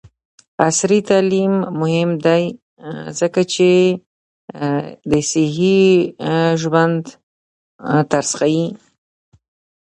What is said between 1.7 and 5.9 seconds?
مهم دی ځکه چې د صحي